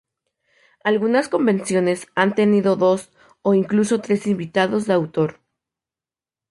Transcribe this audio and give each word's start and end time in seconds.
Algunas 0.83 1.29
convenciones 1.29 2.07
han 2.15 2.33
tenido 2.33 2.75
dos 2.75 3.11
o 3.43 3.53
incluso 3.53 4.01
tres 4.01 4.25
invitados 4.25 4.87
de 4.87 4.93
autor. 4.93 5.39